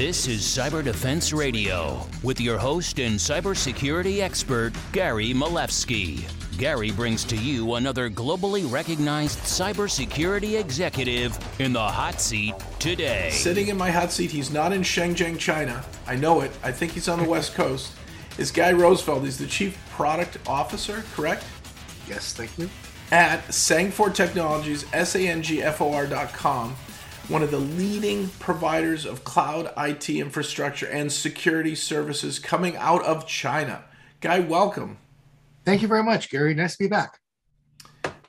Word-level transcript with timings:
This 0.00 0.26
is 0.26 0.40
Cyber 0.40 0.82
Defense 0.82 1.30
Radio 1.30 2.06
with 2.22 2.40
your 2.40 2.56
host 2.56 2.98
and 2.98 3.16
cybersecurity 3.16 4.22
expert, 4.22 4.72
Gary 4.92 5.34
Miliefsky. 5.34 6.24
Gary 6.56 6.90
brings 6.90 7.22
to 7.24 7.36
you 7.36 7.74
another 7.74 8.08
globally 8.08 8.64
recognized 8.72 9.40
cybersecurity 9.40 10.58
executive 10.58 11.38
in 11.60 11.74
the 11.74 11.86
hot 11.86 12.18
seat 12.18 12.54
today. 12.78 13.28
Sitting 13.30 13.68
in 13.68 13.76
my 13.76 13.90
hot 13.90 14.10
seat, 14.10 14.30
he's 14.30 14.50
not 14.50 14.72
in 14.72 14.80
Shenzhen, 14.80 15.38
China. 15.38 15.84
I 16.06 16.16
know 16.16 16.40
it. 16.40 16.50
I 16.62 16.72
think 16.72 16.92
he's 16.92 17.06
on 17.06 17.22
the 17.22 17.28
West 17.28 17.52
Coast. 17.52 17.92
Is 18.38 18.50
Guy 18.50 18.72
Rosefelt. 18.72 19.24
He's 19.24 19.36
the 19.36 19.46
Chief 19.46 19.78
Product 19.90 20.38
Officer, 20.48 21.04
correct? 21.14 21.44
Yes, 22.08 22.32
thank 22.32 22.56
you. 22.56 22.70
At 23.12 23.46
Sangfor 23.48 24.14
Technologies, 24.14 24.86
S-A-N-G-F-O-R.com 24.94 26.74
one 27.30 27.44
of 27.44 27.52
the 27.52 27.60
leading 27.60 28.28
providers 28.40 29.06
of 29.06 29.22
cloud 29.22 29.72
IT 29.76 30.10
infrastructure 30.10 30.86
and 30.86 31.12
security 31.12 31.76
services 31.76 32.40
coming 32.40 32.76
out 32.76 33.04
of 33.04 33.24
China. 33.24 33.84
Guy, 34.20 34.40
welcome. 34.40 34.98
Thank 35.64 35.80
you 35.80 35.86
very 35.86 36.02
much, 36.02 36.28
Gary. 36.28 36.54
Nice 36.54 36.76
to 36.76 36.84
be 36.84 36.88
back. 36.88 37.20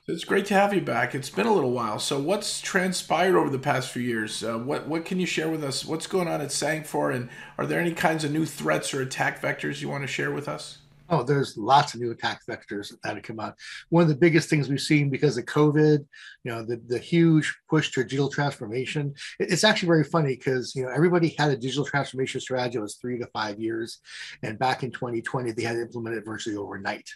It's 0.06 0.22
great 0.22 0.46
to 0.46 0.54
have 0.54 0.72
you 0.72 0.80
back. 0.80 1.16
It's 1.16 1.30
been 1.30 1.46
a 1.48 1.52
little 1.52 1.72
while. 1.72 1.98
So, 1.98 2.20
what's 2.20 2.60
transpired 2.60 3.36
over 3.36 3.50
the 3.50 3.58
past 3.58 3.90
few 3.90 4.02
years? 4.02 4.44
Uh, 4.44 4.58
what 4.58 4.86
what 4.86 5.04
can 5.04 5.18
you 5.18 5.26
share 5.26 5.48
with 5.48 5.64
us? 5.64 5.84
What's 5.84 6.06
going 6.06 6.28
on 6.28 6.40
at 6.40 6.50
Sangfor, 6.50 7.14
and 7.14 7.28
are 7.58 7.66
there 7.66 7.80
any 7.80 7.92
kinds 7.92 8.22
of 8.22 8.30
new 8.30 8.46
threats 8.46 8.94
or 8.94 9.00
attack 9.00 9.42
vectors 9.42 9.80
you 9.80 9.88
want 9.88 10.04
to 10.04 10.08
share 10.08 10.30
with 10.30 10.48
us? 10.48 10.78
Oh, 11.08 11.22
there's 11.22 11.56
lots 11.56 11.94
of 11.94 12.00
new 12.00 12.10
attack 12.10 12.42
vectors 12.48 12.92
that 13.02 13.14
have 13.14 13.22
come 13.22 13.40
out. 13.40 13.54
One 13.88 14.02
of 14.02 14.08
the 14.08 14.14
biggest 14.14 14.48
things 14.48 14.68
we've 14.68 14.80
seen 14.80 15.10
because 15.10 15.36
of 15.36 15.44
COVID, 15.44 16.04
you 16.44 16.52
know, 16.52 16.62
the, 16.62 16.80
the 16.86 16.98
huge 16.98 17.54
push 17.68 17.90
to 17.92 18.02
digital 18.02 18.28
transformation. 18.28 19.14
It's 19.38 19.64
actually 19.64 19.88
very 19.88 20.04
funny 20.04 20.36
because, 20.36 20.74
you 20.74 20.84
know, 20.84 20.90
everybody 20.90 21.34
had 21.38 21.50
a 21.50 21.56
digital 21.56 21.84
transformation 21.84 22.40
strategy 22.40 22.78
that 22.78 22.82
was 22.82 22.96
three 22.96 23.18
to 23.18 23.26
five 23.28 23.60
years. 23.60 23.98
And 24.42 24.58
back 24.58 24.82
in 24.82 24.90
2020, 24.90 25.52
they 25.52 25.62
had 25.62 25.74
to 25.74 25.82
implement 25.82 26.16
it 26.16 26.24
virtually 26.24 26.56
overnight. 26.56 27.08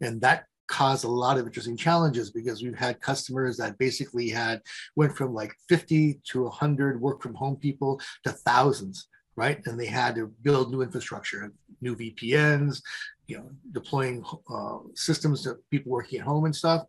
And 0.00 0.20
that 0.22 0.44
caused 0.68 1.04
a 1.04 1.08
lot 1.08 1.38
of 1.38 1.46
interesting 1.46 1.76
challenges 1.76 2.30
because 2.30 2.62
we've 2.62 2.78
had 2.78 3.00
customers 3.00 3.56
that 3.56 3.78
basically 3.78 4.28
had 4.28 4.60
went 4.96 5.16
from 5.16 5.32
like 5.32 5.54
50 5.68 6.20
to 6.30 6.42
100 6.44 7.00
work 7.00 7.22
from 7.22 7.34
home 7.34 7.56
people 7.56 8.00
to 8.24 8.30
thousands 8.32 9.08
right? 9.36 9.60
And 9.66 9.78
they 9.78 9.86
had 9.86 10.14
to 10.16 10.32
build 10.42 10.70
new 10.72 10.82
infrastructure, 10.82 11.52
new 11.80 11.94
VPNs, 11.94 12.80
you 13.26 13.38
know, 13.38 13.50
deploying 13.72 14.24
uh, 14.50 14.78
systems 14.94 15.42
to 15.42 15.56
people 15.70 15.92
working 15.92 16.20
at 16.20 16.26
home 16.26 16.44
and 16.44 16.54
stuff. 16.54 16.82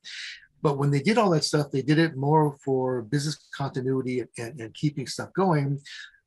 But 0.61 0.77
when 0.77 0.91
they 0.91 1.02
did 1.02 1.17
all 1.17 1.30
that 1.31 1.43
stuff, 1.43 1.71
they 1.71 1.81
did 1.81 1.99
it 1.99 2.16
more 2.16 2.57
for 2.63 3.03
business 3.03 3.47
continuity 3.55 4.23
and, 4.38 4.59
and 4.59 4.73
keeping 4.73 5.08
stuff 5.08 5.31
going. 5.33 5.80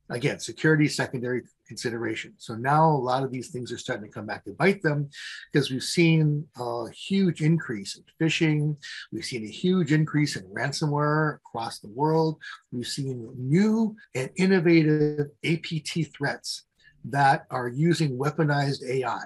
Again, 0.09 0.41
security 0.41 0.89
secondary 0.89 1.43
consideration. 1.69 2.35
So 2.37 2.57
now 2.57 2.89
a 2.91 2.97
lot 2.97 3.23
of 3.23 3.31
these 3.31 3.51
things 3.51 3.71
are 3.71 3.79
starting 3.79 4.07
to 4.07 4.13
come 4.13 4.27
back 4.27 4.45
to 4.45 4.53
bite 4.53 4.83
them 4.83 5.09
because 5.53 5.71
we've 5.71 5.85
seen 5.85 6.47
a 6.59 6.91
huge 6.91 7.43
increase 7.43 7.97
in 7.97 8.05
phishing. 8.21 8.77
We've 9.13 9.25
seen 9.25 9.45
a 9.45 9.51
huge 9.51 9.93
increase 9.93 10.35
in 10.35 10.43
ransomware 10.47 11.37
across 11.37 11.79
the 11.79 11.89
world. 11.89 12.39
We've 12.73 12.87
seen 12.87 13.33
new 13.37 13.95
and 14.17 14.31
innovative 14.37 15.29
APT 15.45 16.13
threats 16.13 16.65
that 17.05 17.47
are 17.51 17.69
using 17.69 18.19
weaponized 18.19 18.83
AI 18.83 19.23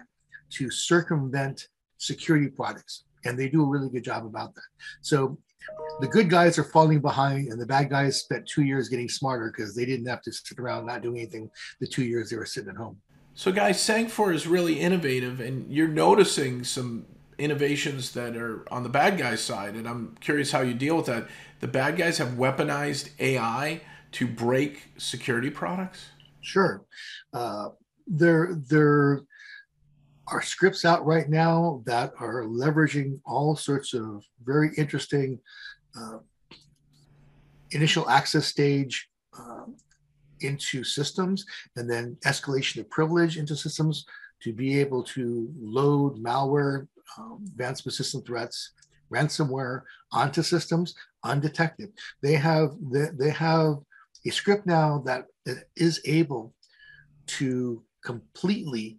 to 0.55 0.71
circumvent 0.71 1.69
security 1.99 2.49
products. 2.49 3.05
And 3.25 3.39
they 3.39 3.49
do 3.49 3.63
a 3.63 3.67
really 3.67 3.89
good 3.89 4.05
job 4.05 4.27
about 4.27 4.55
that. 4.55 4.63
So 5.01 5.39
the 6.01 6.09
good 6.09 6.29
guys 6.29 6.59
are 6.59 6.65
falling 6.65 7.01
behind, 7.01 7.49
and 7.49 7.61
the 7.61 7.67
bad 7.67 7.91
guys 7.91 8.21
spent 8.21 8.47
two 8.47 8.63
years 8.63 8.89
getting 8.89 9.09
smarter 9.09 9.53
because 9.55 9.75
they 9.75 9.85
didn't 9.85 10.07
have 10.07 10.23
to 10.23 10.33
sit 10.33 10.59
around 10.59 10.87
not 10.87 11.03
doing 11.03 11.19
anything 11.19 11.51
the 11.81 11.87
two 11.87 12.05
years 12.05 12.31
they 12.31 12.37
were 12.37 12.47
sitting 12.47 12.71
at 12.71 12.77
home. 12.77 12.99
So, 13.35 13.51
guys, 13.51 13.79
Sangfor 13.79 14.35
is 14.35 14.47
really 14.47 14.79
innovative, 14.79 15.41
and 15.41 15.73
you're 15.73 15.89
noticing 15.89 16.65
some 16.65 17.07
innovations 17.39 18.13
that 18.13 18.37
are 18.37 18.71
on 18.73 18.83
the 18.83 18.89
bad 18.89 19.19
guys' 19.19 19.41
side. 19.41 19.75
And 19.75 19.89
I'm 19.89 20.17
curious 20.21 20.53
how 20.53 20.61
you 20.61 20.75
deal 20.75 20.97
with 20.97 21.07
that. 21.07 21.29
The 21.61 21.69
bad 21.69 21.97
guys 21.97 22.19
have 22.19 22.31
weaponized 22.31 23.11
AI 23.19 23.81
to 24.13 24.27
break 24.29 24.91
security 24.99 25.51
products. 25.51 26.07
Sure, 26.43 26.85
uh, 27.33 27.71
they're 28.07 28.55
they're 28.69 29.23
are 30.29 30.43
scripts 30.43 30.85
out 30.85 31.05
right 31.05 31.29
now 31.29 31.83
that 31.85 32.13
are 32.19 32.45
leveraging 32.45 33.21
all 33.27 33.55
sorts 33.57 33.93
of 33.95 34.25
very 34.45 34.71
interesting 34.77 35.39
uh, 35.99 36.19
initial 37.73 38.09
access 38.09 38.47
stage 38.47 39.09
uh, 39.39 39.65
into 40.41 40.83
systems 40.85 41.45
and 41.77 41.91
then 41.91 42.17
escalation 42.25 42.81
of 42.81 42.91
privilege 42.91 43.37
into 43.37 43.57
systems 43.57 44.07
to 44.43 44.53
be 44.53 44.79
able 44.79 45.03
to 45.03 45.53
load 45.59 46.23
malware, 46.23 46.87
um, 47.19 47.45
advanced 47.47 47.85
persistent 47.85 48.27
threats, 48.27 48.73
ransomware 49.13 49.83
onto 50.13 50.43
systems 50.43 50.95
undetected. 51.25 51.93
They 52.23 52.35
have 52.35 52.73
they, 52.91 53.09
they 53.13 53.31
have 53.31 53.77
a 54.27 54.31
script 54.31 54.67
now 54.67 55.03
that, 55.07 55.27
that 55.45 55.65
is 55.77 56.01
able 56.05 56.55
to 57.27 57.83
completely 58.05 58.99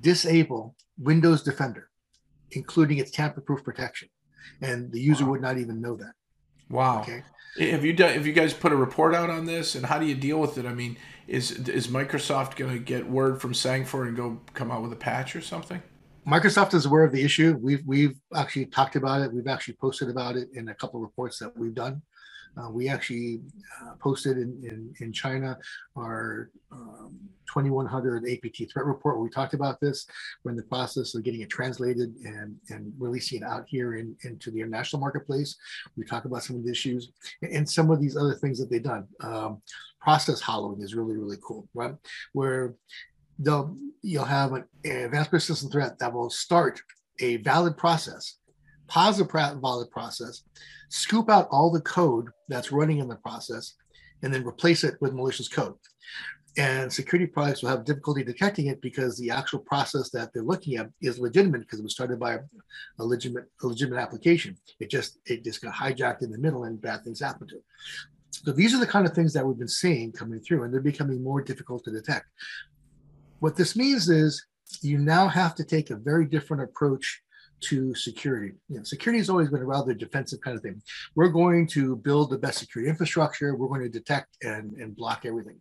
disable 0.00 0.76
Windows 0.98 1.42
Defender, 1.42 1.90
including 2.52 2.98
its 2.98 3.10
tamper-proof 3.10 3.64
protection, 3.64 4.08
and 4.60 4.90
the 4.92 5.00
user 5.00 5.24
wow. 5.24 5.30
would 5.32 5.42
not 5.42 5.58
even 5.58 5.80
know 5.80 5.96
that. 5.96 6.12
Wow. 6.70 7.00
Okay. 7.02 7.22
Have 7.58 7.84
you 7.84 7.92
done? 7.92 8.12
Have 8.12 8.26
you 8.26 8.32
guys 8.32 8.52
put 8.52 8.72
a 8.72 8.76
report 8.76 9.14
out 9.14 9.30
on 9.30 9.46
this, 9.46 9.74
and 9.74 9.84
how 9.86 9.98
do 9.98 10.06
you 10.06 10.14
deal 10.14 10.38
with 10.38 10.58
it? 10.58 10.66
I 10.66 10.74
mean, 10.74 10.96
is 11.26 11.50
is 11.68 11.88
Microsoft 11.88 12.56
going 12.56 12.72
to 12.72 12.78
get 12.78 13.08
word 13.08 13.40
from 13.40 13.52
Sangfor 13.52 14.06
and 14.06 14.16
go 14.16 14.40
come 14.54 14.70
out 14.70 14.82
with 14.82 14.92
a 14.92 14.96
patch 14.96 15.34
or 15.34 15.40
something? 15.40 15.82
Microsoft 16.26 16.74
is 16.74 16.84
aware 16.84 17.04
of 17.04 17.12
the 17.12 17.22
issue. 17.22 17.58
We've 17.60 17.82
we've 17.86 18.14
actually 18.36 18.66
talked 18.66 18.96
about 18.96 19.22
it. 19.22 19.32
We've 19.32 19.48
actually 19.48 19.74
posted 19.74 20.10
about 20.10 20.36
it 20.36 20.48
in 20.54 20.68
a 20.68 20.74
couple 20.74 21.00
of 21.00 21.02
reports 21.02 21.38
that 21.38 21.56
we've 21.56 21.74
done. 21.74 22.02
Uh, 22.56 22.70
we 22.70 22.88
actually 22.88 23.40
uh, 23.82 23.94
posted 24.00 24.38
in, 24.38 24.60
in, 24.62 24.94
in, 25.00 25.12
China 25.12 25.58
our 25.96 26.50
um, 26.72 27.18
2100 27.52 28.24
APT 28.28 28.70
threat 28.70 28.86
report 28.86 29.16
where 29.16 29.24
we 29.24 29.30
talked 29.30 29.54
about 29.54 29.80
this. 29.80 30.06
We're 30.42 30.52
in 30.52 30.56
the 30.56 30.62
process 30.64 31.14
of 31.14 31.22
getting 31.22 31.40
it 31.40 31.50
translated 31.50 32.14
and, 32.24 32.56
and 32.70 32.92
releasing 32.98 33.42
it 33.42 33.44
out 33.44 33.64
here 33.68 33.96
in, 33.96 34.16
into 34.22 34.50
the 34.50 34.60
international 34.60 35.00
marketplace. 35.00 35.56
We 35.96 36.04
talk 36.04 36.24
about 36.24 36.42
some 36.42 36.56
of 36.56 36.64
the 36.64 36.70
issues 36.70 37.12
and 37.42 37.68
some 37.68 37.90
of 37.90 38.00
these 38.00 38.16
other 38.16 38.34
things 38.34 38.58
that 38.58 38.70
they've 38.70 38.82
done. 38.82 39.06
Um, 39.20 39.62
process 40.00 40.40
hollowing 40.40 40.82
is 40.82 40.94
really, 40.94 41.16
really 41.16 41.38
cool, 41.42 41.68
right? 41.74 41.94
Where 42.32 42.74
they'll, 43.38 43.76
you'll 44.02 44.24
have 44.24 44.52
an 44.52 44.64
advanced 44.84 45.30
persistent 45.30 45.72
threat 45.72 45.98
that 45.98 46.12
will 46.12 46.30
start 46.30 46.80
a 47.20 47.36
valid 47.38 47.76
process, 47.76 48.36
pause 48.88 49.20
a 49.20 49.24
valid 49.24 49.90
process, 49.90 50.42
scoop 50.88 51.30
out 51.30 51.48
all 51.50 51.70
the 51.70 51.80
code 51.80 52.28
that's 52.48 52.72
running 52.72 52.98
in 52.98 53.08
the 53.08 53.16
process, 53.16 53.74
and 54.22 54.32
then 54.32 54.46
replace 54.46 54.84
it 54.84 54.96
with 55.00 55.14
malicious 55.14 55.48
code. 55.48 55.74
And 56.56 56.92
security 56.92 57.26
products 57.26 57.62
will 57.62 57.70
have 57.70 57.84
difficulty 57.84 58.24
detecting 58.24 58.66
it 58.66 58.80
because 58.80 59.16
the 59.16 59.30
actual 59.30 59.60
process 59.60 60.10
that 60.10 60.32
they're 60.32 60.42
looking 60.42 60.76
at 60.76 60.90
is 61.00 61.20
legitimate 61.20 61.60
because 61.60 61.78
it 61.78 61.84
was 61.84 61.92
started 61.92 62.18
by 62.18 62.38
a 62.98 63.04
legitimate, 63.04 63.44
a 63.62 63.66
legitimate 63.66 64.00
application. 64.00 64.56
It 64.80 64.90
just 64.90 65.18
it 65.26 65.44
just 65.44 65.62
got 65.62 65.74
hijacked 65.74 66.22
in 66.22 66.32
the 66.32 66.38
middle 66.38 66.64
and 66.64 66.80
bad 66.80 67.04
things 67.04 67.20
happen 67.20 67.46
to 67.48 67.56
it. 67.56 67.64
So 68.30 68.50
these 68.50 68.74
are 68.74 68.80
the 68.80 68.86
kind 68.86 69.06
of 69.06 69.12
things 69.12 69.32
that 69.34 69.46
we've 69.46 69.58
been 69.58 69.68
seeing 69.68 70.10
coming 70.10 70.40
through, 70.40 70.64
and 70.64 70.72
they're 70.72 70.80
becoming 70.80 71.22
more 71.22 71.42
difficult 71.42 71.84
to 71.84 71.92
detect. 71.92 72.26
What 73.38 73.54
this 73.54 73.76
means 73.76 74.08
is 74.08 74.44
you 74.82 74.98
now 74.98 75.28
have 75.28 75.54
to 75.56 75.64
take 75.64 75.90
a 75.90 75.96
very 75.96 76.26
different 76.26 76.62
approach 76.64 77.22
to 77.60 77.94
security. 77.94 78.54
You 78.68 78.78
know, 78.78 78.82
security 78.82 79.18
has 79.18 79.30
always 79.30 79.48
been 79.48 79.62
a 79.62 79.66
rather 79.66 79.94
defensive 79.94 80.40
kind 80.40 80.56
of 80.56 80.62
thing. 80.62 80.80
We're 81.14 81.28
going 81.28 81.66
to 81.68 81.96
build 81.96 82.30
the 82.30 82.38
best 82.38 82.58
security 82.58 82.88
infrastructure. 82.88 83.54
We're 83.54 83.68
going 83.68 83.82
to 83.82 83.88
detect 83.88 84.36
and, 84.42 84.72
and 84.74 84.94
block 84.94 85.24
everything. 85.24 85.60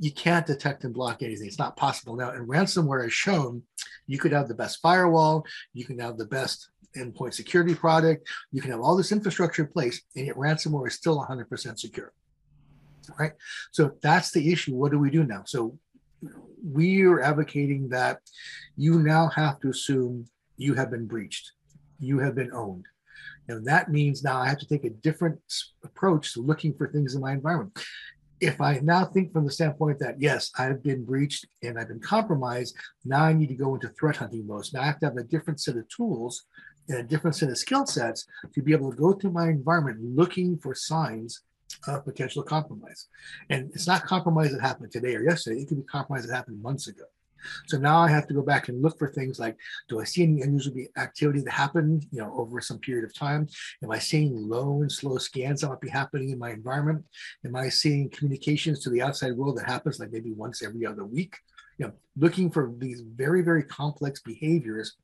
You 0.00 0.12
can't 0.12 0.46
detect 0.46 0.84
and 0.84 0.92
block 0.92 1.22
anything. 1.22 1.46
It's 1.46 1.58
not 1.58 1.76
possible 1.76 2.16
now. 2.16 2.30
And 2.30 2.48
ransomware 2.48 3.02
has 3.04 3.12
shown 3.12 3.62
you 4.06 4.18
could 4.18 4.32
have 4.32 4.48
the 4.48 4.54
best 4.54 4.80
firewall, 4.82 5.46
you 5.72 5.84
can 5.84 5.98
have 5.98 6.18
the 6.18 6.26
best 6.26 6.68
endpoint 6.96 7.34
security 7.34 7.74
product, 7.74 8.28
you 8.52 8.60
can 8.60 8.70
have 8.70 8.80
all 8.80 8.96
this 8.96 9.12
infrastructure 9.12 9.62
in 9.62 9.68
place, 9.68 10.00
and 10.16 10.26
yet 10.26 10.36
ransomware 10.36 10.88
is 10.88 10.94
still 10.94 11.24
100% 11.24 11.78
secure. 11.78 12.12
Right. 13.18 13.32
So 13.72 13.92
that's 14.02 14.30
the 14.32 14.52
issue. 14.52 14.74
What 14.74 14.90
do 14.90 14.98
we 14.98 15.10
do 15.10 15.24
now? 15.24 15.42
So 15.44 15.78
we 16.64 17.02
are 17.02 17.20
advocating 17.20 17.88
that 17.90 18.20
you 18.76 19.00
now 19.00 19.28
have 19.28 19.60
to 19.60 19.68
assume 19.68 20.26
you 20.56 20.74
have 20.74 20.90
been 20.90 21.06
breached, 21.06 21.52
you 21.98 22.18
have 22.18 22.34
been 22.34 22.52
owned. 22.52 22.86
And 23.48 23.66
that 23.66 23.90
means 23.90 24.22
now 24.22 24.40
I 24.40 24.48
have 24.48 24.58
to 24.58 24.66
take 24.66 24.84
a 24.84 24.90
different 24.90 25.38
approach 25.82 26.32
to 26.34 26.40
looking 26.40 26.74
for 26.74 26.88
things 26.88 27.14
in 27.14 27.20
my 27.20 27.32
environment. 27.32 27.78
If 28.40 28.60
I 28.60 28.80
now 28.82 29.04
think 29.04 29.32
from 29.32 29.44
the 29.44 29.52
standpoint 29.52 29.98
that, 30.00 30.20
yes, 30.20 30.50
I've 30.58 30.82
been 30.82 31.04
breached 31.04 31.46
and 31.62 31.78
I've 31.78 31.88
been 31.88 32.00
compromised, 32.00 32.76
now 33.04 33.24
I 33.24 33.32
need 33.32 33.48
to 33.48 33.54
go 33.54 33.74
into 33.74 33.88
threat 33.88 34.16
hunting 34.16 34.46
mode. 34.46 34.66
Now 34.72 34.82
I 34.82 34.86
have 34.86 34.98
to 35.00 35.06
have 35.06 35.16
a 35.16 35.24
different 35.24 35.60
set 35.60 35.76
of 35.76 35.88
tools 35.88 36.44
and 36.88 36.98
a 36.98 37.02
different 37.02 37.36
set 37.36 37.48
of 37.48 37.58
skill 37.58 37.86
sets 37.86 38.26
to 38.54 38.62
be 38.62 38.72
able 38.72 38.90
to 38.90 38.96
go 38.96 39.12
through 39.12 39.32
my 39.32 39.48
environment 39.48 39.98
looking 40.02 40.58
for 40.58 40.74
signs 40.74 41.42
of 41.86 42.04
potential 42.04 42.42
compromise. 42.42 43.08
And 43.50 43.70
it's 43.74 43.86
not 43.86 44.04
compromise 44.04 44.52
that 44.52 44.60
happened 44.60 44.92
today 44.92 45.14
or 45.16 45.22
yesterday. 45.22 45.60
It 45.60 45.68
could 45.68 45.78
be 45.78 45.84
compromise 45.84 46.26
that 46.26 46.34
happened 46.34 46.62
months 46.62 46.88
ago. 46.88 47.04
So 47.66 47.78
now 47.78 47.98
I 47.98 48.08
have 48.08 48.26
to 48.28 48.34
go 48.34 48.42
back 48.42 48.68
and 48.68 48.82
look 48.82 48.98
for 48.98 49.08
things 49.08 49.38
like, 49.38 49.56
do 49.88 50.00
I 50.00 50.04
see 50.04 50.22
any 50.22 50.42
unusual 50.42 50.74
activity 50.96 51.40
that 51.40 51.52
happened, 51.52 52.06
you 52.10 52.20
know, 52.20 52.32
over 52.36 52.60
some 52.60 52.78
period 52.78 53.04
of 53.04 53.14
time? 53.14 53.48
Am 53.82 53.90
I 53.90 53.98
seeing 53.98 54.48
low 54.48 54.82
and 54.82 54.90
slow 54.90 55.18
scans 55.18 55.60
that 55.60 55.68
might 55.68 55.80
be 55.80 55.88
happening 55.88 56.30
in 56.30 56.38
my 56.38 56.50
environment? 56.50 57.04
Am 57.44 57.56
I 57.56 57.68
seeing 57.68 58.10
communications 58.10 58.80
to 58.80 58.90
the 58.90 59.02
outside 59.02 59.36
world 59.36 59.58
that 59.58 59.66
happens 59.66 59.98
like 59.98 60.12
maybe 60.12 60.32
once 60.32 60.62
every 60.62 60.86
other 60.86 61.04
week? 61.04 61.36
You 61.78 61.86
know, 61.86 61.92
looking 62.16 62.50
for 62.50 62.72
these 62.78 63.00
very, 63.00 63.42
very 63.42 63.64
complex 63.64 64.20
behaviors 64.20 64.96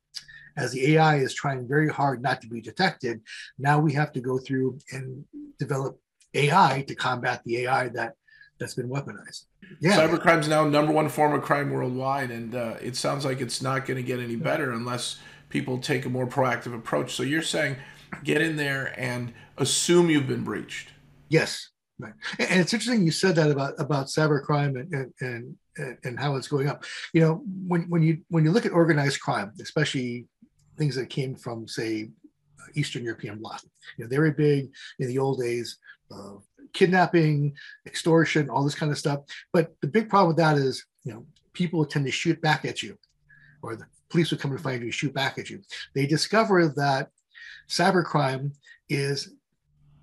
as 0.57 0.71
the 0.71 0.93
AI 0.93 1.17
is 1.17 1.33
trying 1.33 1.67
very 1.67 1.89
hard 1.89 2.21
not 2.21 2.41
to 2.41 2.47
be 2.47 2.61
detected. 2.61 3.21
Now 3.57 3.79
we 3.79 3.93
have 3.93 4.11
to 4.13 4.21
go 4.21 4.37
through 4.37 4.79
and 4.91 5.25
develop 5.59 5.99
AI 6.33 6.83
to 6.87 6.95
combat 6.95 7.41
the 7.45 7.63
AI 7.63 7.89
that 7.89 8.15
that's 8.61 8.75
been 8.75 8.87
weaponized. 8.87 9.45
Yeah, 9.79 9.97
cybercrime 9.97 10.39
is 10.39 10.47
now 10.47 10.63
number 10.63 10.93
one 10.93 11.09
form 11.09 11.33
of 11.33 11.41
crime 11.41 11.71
worldwide, 11.71 12.31
and 12.31 12.55
uh, 12.55 12.75
it 12.81 12.95
sounds 12.95 13.25
like 13.25 13.41
it's 13.41 13.61
not 13.61 13.85
going 13.85 13.97
to 13.97 14.03
get 14.03 14.19
any 14.19 14.35
better 14.35 14.71
unless 14.71 15.19
people 15.49 15.79
take 15.79 16.05
a 16.05 16.09
more 16.09 16.27
proactive 16.27 16.73
approach. 16.73 17.13
So 17.13 17.23
you're 17.23 17.41
saying, 17.41 17.75
get 18.23 18.41
in 18.41 18.55
there 18.55 18.93
and 18.97 19.33
assume 19.57 20.09
you've 20.09 20.27
been 20.27 20.43
breached. 20.43 20.89
Yes, 21.29 21.69
right. 21.99 22.13
And 22.39 22.61
it's 22.61 22.73
interesting 22.73 23.03
you 23.03 23.11
said 23.11 23.35
that 23.35 23.49
about 23.49 23.73
about 23.79 24.07
cybercrime 24.07 24.79
and 24.79 25.13
and 25.19 25.55
and, 25.77 25.97
and 26.03 26.19
how 26.19 26.35
it's 26.35 26.47
going 26.47 26.67
up. 26.67 26.85
You 27.13 27.21
know, 27.21 27.43
when 27.67 27.89
when 27.89 28.03
you 28.03 28.19
when 28.29 28.45
you 28.45 28.51
look 28.51 28.65
at 28.65 28.71
organized 28.71 29.19
crime, 29.21 29.51
especially 29.59 30.27
things 30.77 30.95
that 30.95 31.09
came 31.09 31.35
from 31.35 31.67
say 31.67 32.11
Eastern 32.75 33.03
European 33.03 33.39
bloc. 33.39 33.61
You 33.97 34.05
know, 34.05 34.09
they 34.09 34.19
were 34.19 34.31
big 34.31 34.71
in 34.99 35.07
the 35.07 35.17
old 35.17 35.39
days 35.39 35.77
of 36.11 36.43
kidnapping, 36.73 37.53
extortion, 37.85 38.49
all 38.49 38.63
this 38.63 38.75
kind 38.75 38.91
of 38.91 38.97
stuff. 38.97 39.21
But 39.53 39.73
the 39.81 39.87
big 39.87 40.09
problem 40.09 40.29
with 40.29 40.37
that 40.37 40.57
is, 40.57 40.85
you 41.03 41.13
know, 41.13 41.25
people 41.53 41.85
tend 41.85 42.05
to 42.05 42.11
shoot 42.11 42.41
back 42.41 42.65
at 42.65 42.81
you, 42.81 42.97
or 43.61 43.75
the 43.75 43.85
police 44.09 44.31
would 44.31 44.39
come 44.39 44.51
and 44.51 44.61
find 44.61 44.83
you 44.83 44.91
shoot 44.91 45.13
back 45.13 45.37
at 45.37 45.49
you. 45.49 45.61
They 45.93 46.05
discover 46.05 46.67
that 46.67 47.09
cybercrime 47.69 48.53
is 48.89 49.33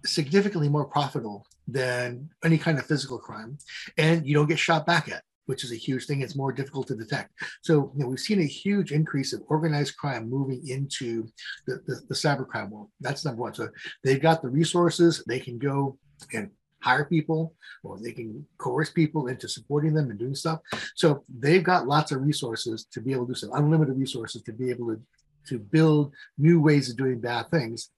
significantly 0.04 0.68
more 0.68 0.86
profitable 0.86 1.46
than 1.66 2.30
any 2.44 2.56
kind 2.56 2.78
of 2.78 2.86
physical 2.86 3.18
crime, 3.18 3.58
and 3.96 4.26
you 4.26 4.34
don't 4.34 4.48
get 4.48 4.58
shot 4.58 4.86
back 4.86 5.08
at 5.08 5.22
which 5.48 5.64
is 5.64 5.72
a 5.72 5.76
huge 5.76 6.04
thing. 6.04 6.20
It's 6.20 6.36
more 6.36 6.52
difficult 6.52 6.86
to 6.88 6.94
detect. 6.94 7.32
So 7.62 7.90
you 7.96 8.02
know, 8.02 8.08
we've 8.08 8.20
seen 8.20 8.40
a 8.40 8.44
huge 8.44 8.92
increase 8.92 9.32
of 9.32 9.42
organized 9.48 9.96
crime 9.96 10.28
moving 10.28 10.60
into 10.68 11.26
the, 11.66 11.80
the, 11.86 12.02
the 12.06 12.14
cybercrime 12.14 12.68
world. 12.68 12.90
That's 13.00 13.24
number 13.24 13.40
one. 13.40 13.54
So 13.54 13.70
they've 14.04 14.20
got 14.20 14.42
the 14.42 14.50
resources. 14.50 15.24
They 15.26 15.40
can 15.40 15.58
go 15.58 15.96
and 16.34 16.50
hire 16.88 17.04
people 17.04 17.54
or 17.84 17.98
they 17.98 18.12
can 18.12 18.46
coerce 18.56 18.90
people 18.90 19.28
into 19.28 19.48
supporting 19.48 19.92
them 19.94 20.10
and 20.10 20.18
doing 20.18 20.34
stuff. 20.34 20.60
So 20.94 21.24
they've 21.44 21.62
got 21.62 21.86
lots 21.86 22.12
of 22.12 22.22
resources 22.22 22.86
to 22.92 23.00
be 23.00 23.12
able 23.12 23.26
to 23.26 23.32
do 23.34 23.38
some 23.38 23.52
unlimited 23.54 23.96
resources 23.98 24.42
to 24.42 24.52
be 24.52 24.70
able 24.70 24.86
to, 24.88 25.00
to 25.48 25.58
build 25.58 26.14
new 26.38 26.60
ways 26.60 26.90
of 26.90 26.96
doing 26.96 27.20
bad 27.20 27.50
things 27.50 27.90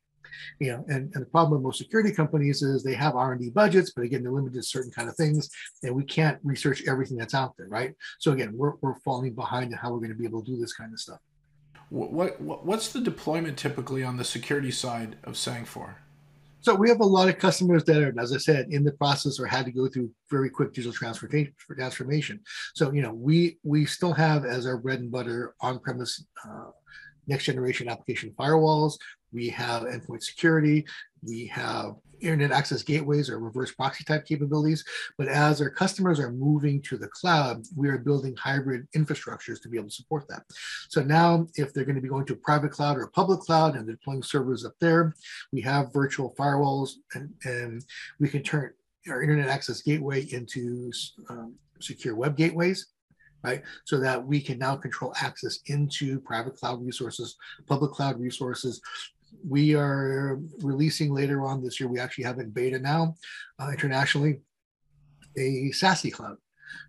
you 0.61 0.71
know 0.71 0.85
and, 0.87 1.13
and 1.13 1.23
the 1.23 1.31
problem 1.35 1.55
with 1.55 1.63
most 1.63 1.79
security 1.79 2.13
companies 2.13 2.63
is 2.63 2.85
they 2.85 2.95
have 2.95 3.17
r&d 3.17 3.51
budgets 3.51 3.91
but 3.91 4.05
again 4.05 4.23
they're 4.23 4.31
limited 4.31 4.55
to 4.55 4.63
certain 4.63 4.93
kind 4.93 5.09
of 5.09 5.17
things 5.17 5.51
and 5.83 5.93
we 5.93 6.05
can't 6.05 6.39
research 6.45 6.85
everything 6.87 7.17
that's 7.17 7.35
out 7.35 7.53
there 7.59 7.67
right 7.67 7.95
so 8.21 8.31
again 8.31 8.53
we're, 8.55 8.75
we're 8.81 9.01
falling 9.01 9.35
behind 9.35 9.73
in 9.73 9.79
how 9.79 9.91
we're 9.91 9.99
going 9.99 10.17
to 10.17 10.23
be 10.23 10.25
able 10.25 10.41
to 10.41 10.53
do 10.53 10.57
this 10.57 10.73
kind 10.73 10.93
of 10.93 11.01
stuff 11.01 11.19
what, 11.91 12.13
what 12.41 12.65
what's 12.65 12.93
the 12.93 13.01
deployment 13.01 13.59
typically 13.59 14.05
on 14.05 14.17
the 14.17 14.25
security 14.25 14.71
side 14.71 15.17
of 15.25 15.35
Sangfor? 15.35 15.95
So 16.63 16.75
we 16.75 16.89
have 16.89 17.01
a 17.01 17.05
lot 17.05 17.29
of 17.29 17.39
customers 17.39 17.85
that 17.85 18.03
are, 18.03 18.15
as 18.21 18.33
I 18.33 18.39
said, 18.39 18.67
in 18.71 18.85
the 18.85 18.93
process 18.93 19.41
or 19.41 19.47
had 19.47 19.65
to 19.65 19.73
go 19.73 19.89
through 19.89 20.11
very 20.31 20.51
quick 20.51 20.73
digital 20.75 20.93
transformation. 20.93 22.41
So 22.75 22.93
you 22.93 23.03
know, 23.03 23.13
we 23.13 23.59
we 23.63 23.87
still 23.87 24.13
have 24.13 24.45
as 24.45 24.67
our 24.67 24.77
bread 24.77 25.01
and 25.01 25.11
butter 25.11 25.55
on-premise 25.61 26.25
uh, 26.45 26.71
next 27.27 27.45
generation 27.45 27.89
application 27.89 28.35
firewalls 28.39 28.95
we 29.33 29.49
have 29.49 29.83
endpoint 29.83 30.23
security, 30.23 30.87
we 31.23 31.47
have 31.47 31.95
internet 32.21 32.53
access 32.53 32.83
gateways 32.83 33.29
or 33.29 33.39
reverse 33.39 33.73
proxy 33.73 34.05
type 34.05 34.27
capabilities. 34.27 34.85
But 35.19 35.29
as 35.29 35.61
our 35.61 35.71
customers 35.71 36.19
are 36.21 36.33
moving 36.33 36.83
to 36.83 36.97
the 36.97 37.09
cloud, 37.09 37.65
we 37.77 37.89
are 37.89 37.99
building 37.99 38.37
hybrid 38.37 38.87
infrastructures 38.97 39.61
to 39.63 39.69
be 39.69 39.77
able 39.77 39.89
to 39.89 39.95
support 39.95 40.29
that. 40.29 40.45
So 40.89 41.03
now, 41.03 41.47
if 41.57 41.73
they're 41.73 41.85
going 41.85 41.97
to 41.97 42.03
be 42.03 42.09
going 42.09 42.27
to 42.27 42.35
a 42.35 42.37
private 42.37 42.73
cloud 42.73 42.97
or 42.97 43.05
a 43.05 43.11
public 43.11 43.41
cloud 43.41 43.77
and 43.77 43.87
they're 43.87 43.97
deploying 43.97 44.23
servers 44.23 44.65
up 44.65 44.75
there, 44.81 45.15
we 45.53 45.61
have 45.63 45.93
virtual 45.93 46.35
firewalls 46.39 46.93
and, 47.15 47.33
and 47.45 47.85
we 48.19 48.29
can 48.29 48.43
turn 48.43 48.73
our 49.09 49.23
internet 49.23 49.49
access 49.49 49.83
gateway 49.83 50.27
into 50.31 50.93
um, 51.29 51.55
secure 51.81 52.15
web 52.15 52.37
gateways 52.37 52.89
right? 53.43 53.63
So 53.85 53.99
that 54.01 54.25
we 54.25 54.41
can 54.41 54.59
now 54.59 54.77
control 54.77 55.15
access 55.21 55.61
into 55.67 56.21
private 56.21 56.57
cloud 56.57 56.85
resources, 56.85 57.37
public 57.67 57.93
cloud 57.93 58.21
resources, 58.21 58.81
we 59.47 59.75
are 59.75 60.39
releasing 60.61 61.13
later 61.13 61.47
on 61.47 61.63
this 61.63 61.81
year. 61.81 61.89
We 61.89 61.99
actually 61.99 62.25
have 62.25 62.39
in 62.39 62.51
beta 62.51 62.79
now 62.79 63.15
uh, 63.59 63.71
internationally 63.71 64.41
a 65.37 65.71
SASE 65.73 66.13
cloud, 66.13 66.37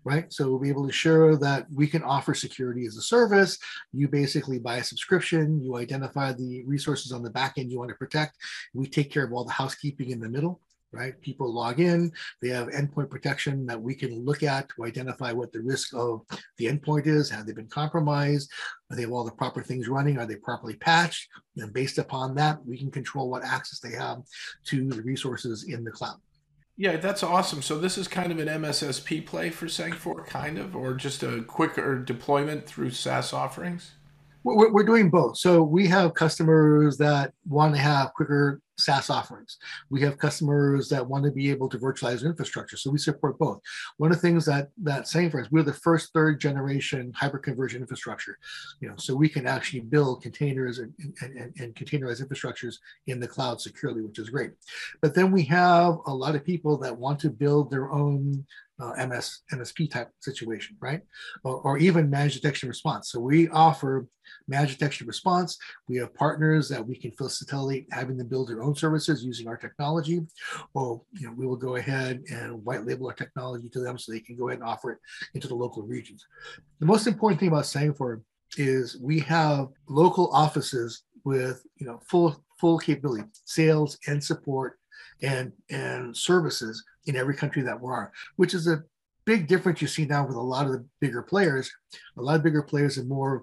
right? 0.04 0.32
So 0.32 0.48
we'll 0.48 0.58
be 0.58 0.68
able 0.68 0.86
to 0.86 0.92
show 0.92 1.36
that 1.36 1.66
we 1.72 1.86
can 1.86 2.02
offer 2.02 2.34
security 2.34 2.86
as 2.86 2.96
a 2.96 3.02
service. 3.02 3.58
You 3.92 4.08
basically 4.08 4.58
buy 4.58 4.76
a 4.76 4.84
subscription, 4.84 5.62
you 5.62 5.76
identify 5.76 6.32
the 6.32 6.64
resources 6.64 7.12
on 7.12 7.22
the 7.22 7.30
back 7.30 7.54
end 7.56 7.70
you 7.70 7.78
want 7.78 7.90
to 7.90 7.96
protect. 7.96 8.36
We 8.74 8.86
take 8.88 9.10
care 9.10 9.24
of 9.24 9.32
all 9.32 9.44
the 9.44 9.52
housekeeping 9.52 10.10
in 10.10 10.20
the 10.20 10.28
middle 10.28 10.60
right? 10.92 11.20
People 11.20 11.52
log 11.52 11.80
in, 11.80 12.12
they 12.40 12.48
have 12.48 12.68
endpoint 12.68 13.10
protection 13.10 13.66
that 13.66 13.80
we 13.80 13.94
can 13.94 14.24
look 14.24 14.42
at 14.42 14.68
to 14.70 14.84
identify 14.84 15.32
what 15.32 15.52
the 15.52 15.60
risk 15.60 15.94
of 15.94 16.22
the 16.58 16.66
endpoint 16.66 17.06
is. 17.06 17.30
Have 17.30 17.46
they 17.46 17.52
been 17.52 17.68
compromised? 17.68 18.50
Are 18.90 18.96
they 18.96 19.02
have 19.02 19.12
all 19.12 19.24
the 19.24 19.32
proper 19.32 19.62
things 19.62 19.88
running? 19.88 20.18
Are 20.18 20.26
they 20.26 20.36
properly 20.36 20.76
patched? 20.76 21.28
And 21.56 21.72
based 21.72 21.98
upon 21.98 22.34
that, 22.36 22.64
we 22.64 22.78
can 22.78 22.90
control 22.90 23.30
what 23.30 23.44
access 23.44 23.80
they 23.80 23.96
have 23.96 24.22
to 24.66 24.88
the 24.88 25.02
resources 25.02 25.64
in 25.64 25.84
the 25.84 25.90
cloud. 25.90 26.16
Yeah, 26.76 26.96
that's 26.96 27.22
awesome. 27.22 27.62
So 27.62 27.78
this 27.78 27.98
is 27.98 28.08
kind 28.08 28.32
of 28.32 28.38
an 28.38 28.48
MSSP 28.48 29.26
play 29.26 29.50
for 29.50 29.66
Sangfor, 29.66 30.26
kind 30.26 30.58
of, 30.58 30.74
or 30.74 30.94
just 30.94 31.22
a 31.22 31.42
quicker 31.42 31.98
deployment 31.98 32.66
through 32.66 32.90
SaaS 32.90 33.32
offerings? 33.32 33.92
We're, 34.44 34.72
we're 34.72 34.84
doing 34.84 35.10
both. 35.10 35.36
So 35.36 35.62
we 35.62 35.86
have 35.88 36.14
customers 36.14 36.96
that 36.98 37.32
want 37.46 37.74
to 37.74 37.80
have 37.80 38.14
quicker 38.14 38.60
SaaS 38.84 39.10
offerings. 39.10 39.58
We 39.90 40.00
have 40.02 40.18
customers 40.18 40.88
that 40.88 41.06
want 41.06 41.24
to 41.24 41.30
be 41.30 41.50
able 41.50 41.68
to 41.70 41.78
virtualize 41.78 42.24
infrastructure. 42.24 42.76
So 42.76 42.90
we 42.90 42.98
support 42.98 43.38
both. 43.38 43.60
One 43.96 44.10
of 44.10 44.16
the 44.16 44.22
things 44.22 44.44
that 44.46 44.70
that 44.82 45.04
Sangfor 45.04 45.42
is 45.42 45.50
we're 45.50 45.62
the 45.62 45.72
first 45.72 46.12
third 46.12 46.40
generation 46.40 47.12
hyperconverged 47.20 47.76
infrastructure. 47.76 48.38
You 48.80 48.88
know, 48.88 48.96
so 48.96 49.14
we 49.14 49.28
can 49.28 49.46
actually 49.46 49.80
build 49.80 50.22
containers 50.22 50.78
and, 50.78 50.92
and, 51.20 51.36
and, 51.36 51.52
and 51.58 51.74
containerized 51.74 52.22
infrastructures 52.26 52.76
in 53.06 53.20
the 53.20 53.28
cloud 53.28 53.60
securely, 53.60 54.02
which 54.02 54.18
is 54.18 54.30
great. 54.30 54.52
But 55.00 55.14
then 55.14 55.30
we 55.30 55.42
have 55.44 55.98
a 56.06 56.14
lot 56.14 56.34
of 56.34 56.44
people 56.44 56.76
that 56.78 56.96
want 56.96 57.20
to 57.20 57.30
build 57.30 57.70
their 57.70 57.90
own 57.90 58.44
uh, 58.82 59.06
MS 59.06 59.40
MSP 59.52 59.90
type 59.90 60.08
situation, 60.20 60.76
right? 60.80 61.00
Or, 61.44 61.60
or, 61.60 61.78
even 61.78 62.10
managed 62.10 62.40
detection 62.40 62.68
response. 62.68 63.10
So 63.10 63.20
we 63.20 63.48
offer 63.48 64.06
managed 64.48 64.78
detection 64.78 65.06
response. 65.06 65.56
We 65.88 65.98
have 65.98 66.14
partners 66.14 66.68
that 66.70 66.86
we 66.86 66.96
can 66.96 67.12
facilitate 67.12 67.86
having 67.92 68.16
them 68.16 68.28
build 68.28 68.48
their 68.48 68.62
own 68.62 68.74
services 68.74 69.24
using 69.24 69.46
our 69.46 69.56
technology, 69.56 70.20
or 70.74 71.02
you 71.12 71.26
know 71.26 71.34
we 71.36 71.46
will 71.46 71.56
go 71.56 71.76
ahead 71.76 72.22
and 72.30 72.64
white 72.64 72.84
label 72.84 73.06
our 73.06 73.14
technology 73.14 73.68
to 73.70 73.80
them 73.80 73.98
so 73.98 74.10
they 74.10 74.20
can 74.20 74.36
go 74.36 74.48
ahead 74.48 74.60
and 74.60 74.68
offer 74.68 74.92
it 74.92 74.98
into 75.34 75.48
the 75.48 75.54
local 75.54 75.82
regions. 75.82 76.24
The 76.80 76.86
most 76.86 77.06
important 77.06 77.40
thing 77.40 77.48
about 77.48 77.64
Sangfor 77.64 78.22
is 78.56 78.98
we 79.00 79.20
have 79.20 79.68
local 79.88 80.30
offices 80.32 81.04
with 81.24 81.62
you 81.76 81.86
know 81.86 82.00
full 82.08 82.42
full 82.58 82.78
capability, 82.78 83.28
sales 83.44 83.98
and 84.06 84.22
support 84.22 84.78
and 85.22 85.52
and 85.70 86.16
services 86.16 86.84
in 87.06 87.16
every 87.16 87.34
country 87.34 87.62
that 87.62 87.80
we 87.80 87.88
are, 87.88 88.12
which 88.36 88.54
is 88.54 88.66
a 88.66 88.82
big 89.24 89.46
difference 89.46 89.80
you 89.80 89.88
see 89.88 90.04
now 90.04 90.26
with 90.26 90.36
a 90.36 90.40
lot 90.40 90.66
of 90.66 90.72
the 90.72 90.84
bigger 91.00 91.22
players. 91.22 91.70
A 92.18 92.22
lot 92.22 92.36
of 92.36 92.42
bigger 92.42 92.62
players 92.62 92.98
are 92.98 93.04
more 93.04 93.42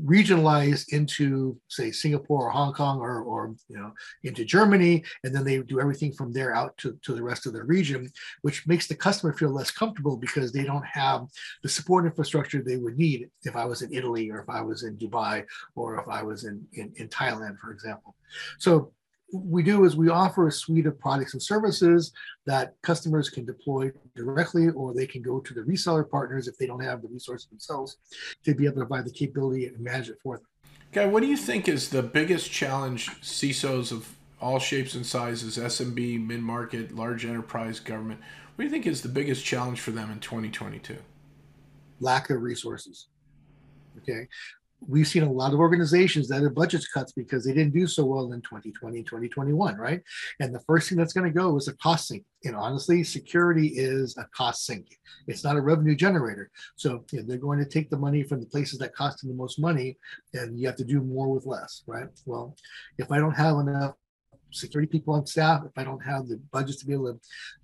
regionalized 0.00 0.92
into 0.92 1.58
say 1.68 1.90
Singapore 1.90 2.46
or 2.46 2.50
Hong 2.50 2.72
Kong 2.72 3.00
or, 3.00 3.22
or 3.22 3.54
you 3.68 3.76
know 3.76 3.92
into 4.24 4.44
Germany 4.44 5.04
and 5.22 5.34
then 5.34 5.44
they 5.44 5.58
do 5.58 5.80
everything 5.80 6.12
from 6.12 6.32
there 6.32 6.54
out 6.54 6.76
to, 6.78 6.98
to 7.02 7.14
the 7.14 7.22
rest 7.22 7.46
of 7.46 7.52
the 7.52 7.62
region 7.62 8.10
which 8.40 8.66
makes 8.66 8.86
the 8.86 8.94
customer 8.94 9.34
feel 9.34 9.50
less 9.50 9.70
comfortable 9.70 10.16
because 10.16 10.50
they 10.50 10.64
don't 10.64 10.86
have 10.86 11.26
the 11.62 11.68
support 11.68 12.06
infrastructure 12.06 12.62
they 12.62 12.78
would 12.78 12.96
need 12.96 13.28
if 13.44 13.54
I 13.54 13.66
was 13.66 13.82
in 13.82 13.92
Italy 13.92 14.30
or 14.30 14.40
if 14.40 14.48
I 14.48 14.62
was 14.62 14.82
in 14.82 14.96
Dubai 14.96 15.44
or 15.74 16.00
if 16.00 16.08
I 16.08 16.22
was 16.22 16.44
in, 16.44 16.66
in, 16.72 16.92
in 16.96 17.08
Thailand 17.08 17.58
for 17.58 17.70
example 17.70 18.14
so 18.58 18.92
we 19.32 19.62
do 19.62 19.84
is 19.84 19.96
we 19.96 20.08
offer 20.08 20.48
a 20.48 20.52
suite 20.52 20.86
of 20.86 20.98
products 21.00 21.32
and 21.32 21.42
services 21.42 22.12
that 22.46 22.74
customers 22.82 23.30
can 23.30 23.44
deploy 23.44 23.90
directly 24.14 24.68
or 24.70 24.92
they 24.94 25.06
can 25.06 25.22
go 25.22 25.40
to 25.40 25.54
the 25.54 25.62
reseller 25.62 26.08
partners 26.08 26.48
if 26.48 26.58
they 26.58 26.66
don't 26.66 26.82
have 26.82 27.02
the 27.02 27.08
resources 27.08 27.48
themselves 27.48 27.96
to 28.44 28.54
be 28.54 28.64
able 28.64 28.74
to 28.74 28.86
provide 28.86 29.04
the 29.04 29.10
capability 29.10 29.66
and 29.66 29.78
manage 29.80 30.08
it 30.08 30.18
for 30.22 30.36
them. 30.36 30.46
Guy, 30.92 31.06
what 31.06 31.22
do 31.22 31.26
you 31.26 31.36
think 31.36 31.68
is 31.68 31.88
the 31.88 32.02
biggest 32.02 32.50
challenge 32.50 33.08
CISOs 33.22 33.92
of 33.92 34.14
all 34.42 34.58
shapes 34.58 34.94
and 34.94 35.06
sizes, 35.06 35.56
SMB, 35.56 36.26
mid 36.26 36.40
market, 36.40 36.94
large 36.94 37.24
enterprise, 37.24 37.78
government. 37.78 38.20
What 38.56 38.62
do 38.62 38.64
you 38.64 38.70
think 38.70 38.86
is 38.86 39.00
the 39.00 39.08
biggest 39.08 39.44
challenge 39.44 39.80
for 39.80 39.92
them 39.92 40.10
in 40.10 40.18
2022? 40.18 40.96
Lack 42.00 42.28
of 42.28 42.42
resources. 42.42 43.06
Okay 43.98 44.26
we've 44.88 45.06
seen 45.06 45.22
a 45.22 45.32
lot 45.32 45.52
of 45.52 45.60
organizations 45.60 46.28
that 46.28 46.42
have 46.42 46.54
budget 46.54 46.84
cuts 46.92 47.12
because 47.12 47.44
they 47.44 47.52
didn't 47.52 47.74
do 47.74 47.86
so 47.86 48.04
well 48.04 48.32
in 48.32 48.40
2020 48.42 48.98
and 48.98 49.06
2021 49.06 49.76
right? 49.76 50.02
And 50.40 50.54
the 50.54 50.60
first 50.60 50.88
thing 50.88 50.98
that's 50.98 51.12
going 51.12 51.30
to 51.30 51.38
go 51.38 51.56
is 51.56 51.68
a 51.68 51.76
cost 51.76 52.08
sink. 52.08 52.24
And 52.44 52.56
honestly 52.56 53.04
security 53.04 53.68
is 53.68 54.16
a 54.16 54.26
cost 54.34 54.66
sink. 54.66 54.86
It's 55.28 55.44
not 55.44 55.56
a 55.56 55.60
revenue 55.60 55.94
generator. 55.94 56.50
So 56.76 57.04
you 57.12 57.20
know, 57.20 57.26
they're 57.26 57.38
going 57.38 57.58
to 57.58 57.64
take 57.64 57.90
the 57.90 57.96
money 57.96 58.22
from 58.22 58.40
the 58.40 58.46
places 58.46 58.78
that 58.80 58.94
cost 58.94 59.20
them 59.20 59.30
the 59.30 59.36
most 59.36 59.60
money 59.60 59.96
and 60.34 60.58
you 60.58 60.66
have 60.66 60.76
to 60.76 60.84
do 60.84 61.00
more 61.00 61.28
with 61.28 61.46
less 61.46 61.82
right? 61.86 62.08
Well 62.26 62.56
if 62.98 63.10
i 63.10 63.18
don't 63.18 63.34
have 63.34 63.58
enough 63.58 63.94
security 64.52 64.90
people 64.90 65.14
on 65.14 65.26
staff, 65.26 65.62
if 65.64 65.72
I 65.76 65.84
don't 65.84 66.04
have 66.04 66.28
the 66.28 66.40
budgets 66.52 66.78
to 66.78 66.86
be 66.86 66.92
able 66.92 67.12
to, 67.12 67.20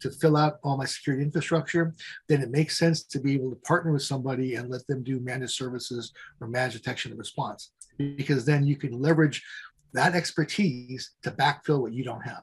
to 0.08 0.16
fill 0.16 0.36
out 0.36 0.58
all 0.62 0.76
my 0.76 0.84
security 0.84 1.22
infrastructure, 1.22 1.94
then 2.28 2.42
it 2.42 2.50
makes 2.50 2.78
sense 2.78 3.04
to 3.04 3.20
be 3.20 3.34
able 3.34 3.50
to 3.50 3.56
partner 3.56 3.92
with 3.92 4.02
somebody 4.02 4.54
and 4.56 4.70
let 4.70 4.86
them 4.86 5.02
do 5.02 5.20
managed 5.20 5.52
services 5.52 6.12
or 6.40 6.48
managed 6.48 6.76
detection 6.76 7.12
and 7.12 7.18
response. 7.18 7.72
Because 7.98 8.44
then 8.44 8.66
you 8.66 8.76
can 8.76 8.92
leverage 9.00 9.44
that 9.92 10.14
expertise 10.14 11.12
to 11.22 11.30
backfill 11.30 11.80
what 11.80 11.92
you 11.92 12.04
don't 12.04 12.22
have. 12.22 12.42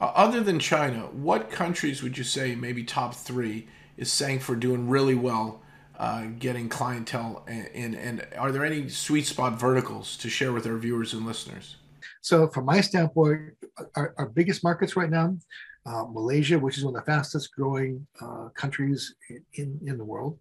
Other 0.00 0.42
than 0.42 0.58
China, 0.58 1.02
what 1.12 1.50
countries 1.50 2.02
would 2.02 2.18
you 2.18 2.24
say, 2.24 2.54
maybe 2.54 2.84
top 2.84 3.14
three, 3.14 3.68
is 3.96 4.12
saying 4.12 4.40
Sangfor 4.40 4.58
doing 4.58 4.88
really 4.88 5.14
well 5.14 5.62
uh, 5.98 6.26
getting 6.38 6.68
clientele 6.68 7.46
in? 7.46 7.94
And 7.94 8.26
are 8.36 8.50
there 8.50 8.64
any 8.64 8.88
sweet 8.88 9.26
spot 9.26 9.58
verticals 9.58 10.16
to 10.18 10.28
share 10.28 10.52
with 10.52 10.66
our 10.66 10.76
viewers 10.76 11.14
and 11.14 11.24
listeners? 11.24 11.76
So, 12.24 12.48
from 12.48 12.64
my 12.64 12.80
standpoint, 12.80 13.52
our, 13.96 14.14
our 14.16 14.30
biggest 14.30 14.64
markets 14.64 14.96
right 14.96 15.10
now, 15.10 15.36
uh, 15.84 16.06
Malaysia, 16.10 16.58
which 16.58 16.78
is 16.78 16.84
one 16.84 16.96
of 16.96 17.04
the 17.04 17.12
fastest 17.12 17.54
growing 17.54 18.06
uh, 18.18 18.48
countries 18.54 19.14
in, 19.52 19.78
in 19.84 19.98
the 19.98 20.04
world. 20.04 20.38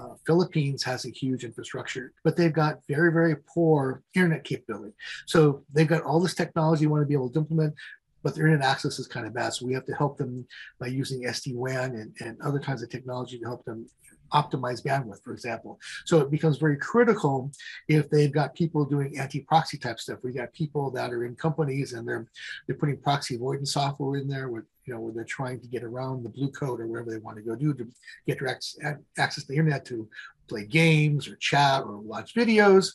Uh, 0.00 0.14
Philippines 0.26 0.82
has 0.84 1.04
a 1.04 1.10
huge 1.10 1.44
infrastructure, 1.44 2.14
but 2.24 2.34
they've 2.34 2.54
got 2.54 2.78
very, 2.88 3.12
very 3.12 3.36
poor 3.54 4.02
internet 4.14 4.42
capability. 4.42 4.94
So 5.26 5.64
they've 5.70 5.86
got 5.86 6.02
all 6.02 6.18
this 6.18 6.34
technology 6.34 6.84
you 6.84 6.90
want 6.90 7.02
to 7.02 7.06
be 7.06 7.12
able 7.12 7.28
to 7.28 7.38
implement, 7.40 7.74
but 8.22 8.34
their 8.34 8.46
internet 8.46 8.66
access 8.66 8.98
is 8.98 9.06
kind 9.06 9.26
of 9.26 9.34
bad. 9.34 9.52
So 9.52 9.66
we 9.66 9.74
have 9.74 9.84
to 9.84 9.94
help 9.94 10.16
them 10.16 10.46
by 10.80 10.86
using 10.86 11.24
SD-WAN 11.24 11.94
and, 11.94 12.16
and 12.20 12.40
other 12.40 12.58
kinds 12.58 12.82
of 12.82 12.88
technology 12.88 13.38
to 13.38 13.44
help 13.44 13.66
them 13.66 13.86
optimize 14.32 14.82
bandwidth, 14.84 15.22
for 15.22 15.32
example. 15.32 15.78
So 16.04 16.18
it 16.20 16.30
becomes 16.30 16.56
very 16.58 16.76
critical 16.76 17.50
if 17.88 18.10
they've 18.10 18.32
got 18.32 18.54
people 18.54 18.84
doing 18.84 19.18
anti-proxy 19.18 19.78
type 19.78 20.00
stuff. 20.00 20.18
We 20.22 20.32
got 20.32 20.52
people 20.52 20.90
that 20.92 21.12
are 21.12 21.24
in 21.24 21.36
companies 21.36 21.92
and 21.92 22.06
they're 22.06 22.26
they're 22.66 22.76
putting 22.76 22.96
proxy 22.96 23.36
avoidance 23.36 23.72
software 23.72 24.18
in 24.20 24.28
there 24.28 24.48
with 24.48 24.64
you 24.84 24.94
know 24.94 25.00
where 25.00 25.12
they're 25.12 25.24
trying 25.24 25.60
to 25.60 25.68
get 25.68 25.84
around 25.84 26.22
the 26.22 26.28
blue 26.28 26.50
code 26.50 26.80
or 26.80 26.86
wherever 26.86 27.10
they 27.10 27.18
want 27.18 27.36
to 27.36 27.42
go 27.42 27.54
do 27.54 27.74
to 27.74 27.86
get 28.26 28.38
direct 28.38 28.76
access 29.18 29.44
to 29.44 29.48
the 29.48 29.58
internet 29.58 29.84
to 29.86 30.08
play 30.48 30.64
games 30.64 31.28
or 31.28 31.36
chat 31.36 31.82
or 31.82 31.98
watch 31.98 32.34
videos. 32.34 32.94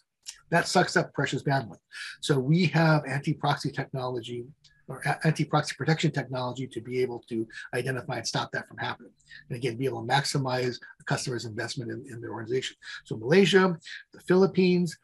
That 0.50 0.68
sucks 0.68 0.96
up 0.96 1.14
precious 1.14 1.44
bandwidth. 1.44 1.80
So 2.22 2.40
we 2.40 2.68
have 2.68 3.06
anti-proxy 3.06 3.72
technology 3.72 4.46
or 4.88 5.04
anti-proxy 5.24 5.76
protection 5.78 6.12
technology 6.12 6.66
to 6.68 6.82
be 6.82 7.02
able 7.02 7.20
to 7.28 7.48
identify 7.74 8.18
and 8.18 8.28
stop 8.28 8.52
that 8.52 8.68
from 8.68 8.78
happening. 8.78 9.12
And 9.50 9.58
again, 9.58 9.76
be 9.76 9.86
able 9.86 10.06
to 10.06 10.08
maximize 10.08 10.80
the 10.98 11.04
customer's 11.06 11.46
investment 11.46 11.92
in, 11.92 12.06
in 12.10 12.22
their 12.22 12.32
organization. 12.32 12.78
So 13.04 13.18
Malaysia, 13.18 13.78
the 14.14 14.20
Philippines, 14.22 14.98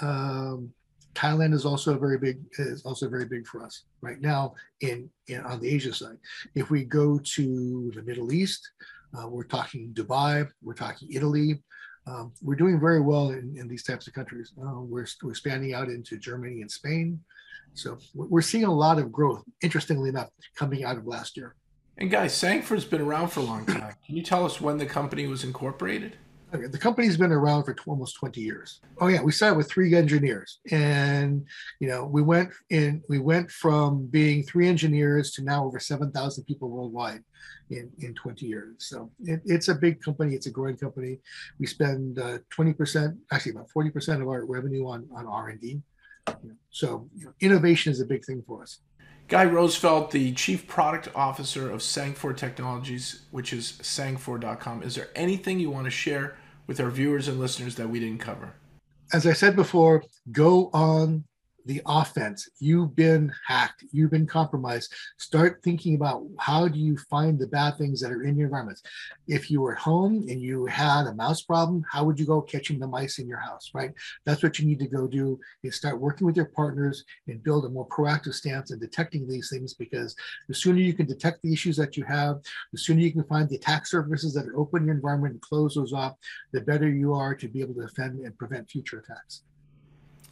um, 0.00 0.72
Thailand 1.14 1.52
is 1.52 1.64
also 1.64 1.98
very 1.98 2.18
big 2.18 2.38
is 2.58 2.82
also 2.84 3.08
very 3.08 3.24
big 3.24 3.44
for 3.46 3.64
us 3.64 3.84
right 4.02 4.20
now 4.20 4.54
in, 4.82 5.10
in 5.26 5.40
on 5.40 5.58
the 5.58 5.68
Asia 5.68 5.92
side. 5.92 6.18
If 6.54 6.70
we 6.70 6.84
go 6.84 7.18
to 7.18 7.90
the 7.92 8.02
Middle 8.02 8.32
East, 8.32 8.70
uh, 9.16 9.26
we're 9.26 9.42
talking 9.42 9.92
Dubai, 9.94 10.48
we're 10.62 10.74
talking 10.74 11.08
Italy. 11.10 11.60
Um, 12.06 12.32
we're 12.40 12.54
doing 12.54 12.80
very 12.80 13.00
well 13.00 13.30
in, 13.30 13.54
in 13.58 13.68
these 13.68 13.82
types 13.82 14.06
of 14.06 14.14
countries. 14.14 14.52
Uh, 14.62 14.80
we're, 14.80 15.06
we're 15.22 15.30
expanding 15.30 15.74
out 15.74 15.88
into 15.88 16.16
Germany 16.16 16.62
and 16.62 16.70
Spain. 16.70 17.20
So 17.74 17.98
we're 18.14 18.40
seeing 18.40 18.64
a 18.64 18.74
lot 18.74 18.98
of 18.98 19.12
growth, 19.12 19.44
interestingly 19.62 20.08
enough, 20.08 20.28
coming 20.56 20.84
out 20.84 20.96
of 20.96 21.06
last 21.06 21.36
year. 21.36 21.54
And 21.98 22.10
guys, 22.10 22.32
Sangfor's 22.32 22.84
been 22.84 23.00
around 23.00 23.28
for 23.28 23.40
a 23.40 23.44
long 23.44 23.66
time. 23.66 23.94
Can 24.06 24.16
you 24.16 24.22
tell 24.22 24.44
us 24.44 24.60
when 24.60 24.78
the 24.78 24.86
company 24.86 25.26
was 25.26 25.44
incorporated? 25.44 26.16
Okay, 26.54 26.66
the 26.66 26.78
company's 26.78 27.18
been 27.18 27.32
around 27.32 27.64
for 27.64 27.76
almost 27.86 28.16
20 28.16 28.40
years. 28.40 28.80
Oh 29.00 29.08
yeah, 29.08 29.20
we 29.20 29.32
started 29.32 29.56
with 29.56 29.68
three 29.68 29.94
engineers, 29.94 30.60
and 30.70 31.44
you 31.78 31.88
know 31.88 32.06
we 32.06 32.22
went 32.22 32.50
in. 32.70 33.02
We 33.08 33.18
went 33.18 33.50
from 33.50 34.06
being 34.06 34.42
three 34.42 34.66
engineers 34.66 35.32
to 35.32 35.42
now 35.42 35.66
over 35.66 35.78
7,000 35.78 36.44
people 36.44 36.70
worldwide 36.70 37.22
in 37.68 37.90
in 37.98 38.14
20 38.14 38.46
years. 38.46 38.76
So 38.78 39.10
it, 39.24 39.42
it's 39.44 39.68
a 39.68 39.74
big 39.74 40.00
company. 40.00 40.34
It's 40.34 40.46
a 40.46 40.50
growing 40.50 40.78
company. 40.78 41.18
We 41.58 41.66
spend 41.66 42.18
uh, 42.18 42.38
20%, 42.56 43.18
actually 43.30 43.52
about 43.52 43.68
40% 43.68 44.22
of 44.22 44.28
our 44.28 44.46
revenue 44.46 44.86
on 44.86 45.06
on 45.14 45.26
R 45.26 45.48
and 45.48 45.60
D. 45.60 45.82
So 46.70 47.08
innovation 47.40 47.92
is 47.92 48.00
a 48.00 48.06
big 48.06 48.24
thing 48.24 48.42
for 48.46 48.62
us. 48.62 48.78
Guy 49.28 49.44
Rosefelt, 49.44 50.10
the 50.10 50.32
Chief 50.32 50.66
Product 50.66 51.08
Officer 51.14 51.70
of 51.70 51.80
Sangfor 51.80 52.34
Technologies, 52.34 53.26
which 53.30 53.52
is 53.52 53.72
sangfor.com. 53.82 54.82
Is 54.82 54.94
there 54.94 55.08
anything 55.14 55.60
you 55.60 55.70
want 55.70 55.84
to 55.84 55.90
share 55.90 56.36
with 56.66 56.80
our 56.80 56.90
viewers 56.90 57.28
and 57.28 57.38
listeners 57.38 57.74
that 57.74 57.88
we 57.88 58.00
didn't 58.00 58.20
cover? 58.20 58.54
As 59.12 59.26
I 59.26 59.34
said 59.34 59.54
before, 59.54 60.02
go 60.32 60.70
on 60.72 61.24
the 61.66 61.82
offense. 61.86 62.48
You've 62.58 62.96
been 62.96 63.32
hacked. 63.46 63.84
You've 63.92 64.10
been 64.10 64.26
compromised. 64.26 64.92
Start 65.18 65.60
thinking 65.62 65.94
about 65.94 66.24
how 66.38 66.68
do 66.68 66.78
you 66.78 66.96
find 67.10 67.38
the 67.38 67.46
bad 67.46 67.76
things 67.76 68.00
that 68.00 68.12
are 68.12 68.22
in 68.22 68.36
your 68.36 68.46
environments. 68.46 68.82
If 69.26 69.50
you 69.50 69.60
were 69.60 69.72
at 69.72 69.78
home 69.78 70.26
and 70.28 70.40
you 70.40 70.66
had 70.66 71.06
a 71.06 71.14
mouse 71.14 71.42
problem, 71.42 71.84
how 71.90 72.04
would 72.04 72.18
you 72.18 72.26
go 72.26 72.40
catching 72.40 72.78
the 72.78 72.86
mice 72.86 73.18
in 73.18 73.28
your 73.28 73.38
house, 73.38 73.70
right? 73.74 73.92
That's 74.24 74.42
what 74.42 74.58
you 74.58 74.66
need 74.66 74.78
to 74.80 74.86
go 74.86 75.06
do 75.06 75.38
is 75.62 75.76
start 75.76 76.00
working 76.00 76.26
with 76.26 76.36
your 76.36 76.46
partners 76.46 77.04
and 77.26 77.42
build 77.42 77.64
a 77.64 77.68
more 77.68 77.88
proactive 77.88 78.34
stance 78.34 78.70
in 78.70 78.78
detecting 78.78 79.28
these 79.28 79.50
things 79.50 79.74
because 79.74 80.16
the 80.48 80.54
sooner 80.54 80.78
you 80.78 80.94
can 80.94 81.06
detect 81.06 81.42
the 81.42 81.52
issues 81.52 81.76
that 81.76 81.96
you 81.96 82.04
have, 82.04 82.38
the 82.72 82.78
sooner 82.78 83.00
you 83.00 83.12
can 83.12 83.24
find 83.24 83.48
the 83.48 83.56
attack 83.56 83.86
surfaces 83.86 84.32
that 84.34 84.46
are 84.46 84.56
open 84.56 84.82
in 84.82 84.86
your 84.86 84.96
environment 84.96 85.34
and 85.34 85.42
close 85.42 85.74
those 85.74 85.92
off, 85.92 86.14
the 86.52 86.60
better 86.60 86.88
you 86.88 87.12
are 87.14 87.34
to 87.34 87.48
be 87.48 87.60
able 87.60 87.74
to 87.74 87.86
defend 87.86 88.20
and 88.20 88.36
prevent 88.38 88.70
future 88.70 88.98
attacks. 88.98 89.42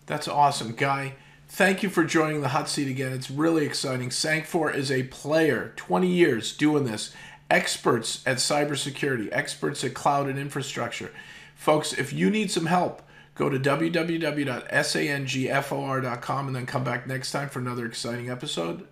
That's 0.07 0.29
awesome, 0.29 0.73
Guy. 0.73 1.15
Thank 1.49 1.83
you 1.83 1.89
for 1.89 2.05
joining 2.05 2.41
the 2.41 2.49
hot 2.49 2.69
seat 2.69 2.89
again. 2.89 3.13
It's 3.13 3.31
really 3.31 3.65
exciting. 3.65 4.11
Sangfor 4.11 4.75
is 4.75 4.91
a 4.91 5.05
player, 5.05 5.73
20 5.77 6.09
years 6.09 6.57
doing 6.57 6.85
this. 6.85 7.15
Experts 7.49 8.23
at 8.27 8.39
cybersecurity, 8.39 9.29
experts 9.31 9.85
at 9.85 9.95
cloud 9.95 10.29
and 10.29 10.39
infrastructure. 10.39 11.13
Folks, 11.55 11.93
if 11.93 12.13
you 12.13 12.31
need 12.31 12.51
some 12.51 12.67
help, 12.67 13.03
go 13.37 13.49
to 13.49 13.59
www.sangfor.com 13.59 16.47
and 16.47 16.57
then 16.57 16.67
come 16.67 16.83
back 16.83 17.07
next 17.07 17.31
time 17.31 17.49
for 17.49 17.61
another 17.61 17.87
exciting 17.87 18.29
episode. 18.29 18.89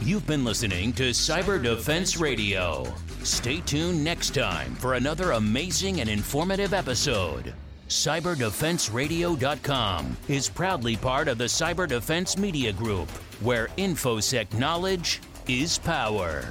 You've 0.00 0.26
been 0.26 0.44
listening 0.44 0.92
to 0.94 1.10
Cyber 1.10 1.62
Defense 1.62 2.16
Radio. 2.16 2.92
Stay 3.22 3.60
tuned 3.60 4.02
next 4.02 4.34
time 4.34 4.74
for 4.76 4.94
another 4.94 5.32
amazing 5.32 6.00
and 6.00 6.08
informative 6.08 6.72
episode. 6.72 7.52
CyberDefenseRadio.com 7.88 10.16
is 10.28 10.48
proudly 10.48 10.96
part 10.96 11.26
of 11.26 11.38
the 11.38 11.44
Cyber 11.44 11.88
Defense 11.88 12.36
Media 12.36 12.72
Group, 12.72 13.08
where 13.40 13.68
InfoSec 13.78 14.52
knowledge 14.58 15.20
is 15.48 15.78
power. 15.78 16.44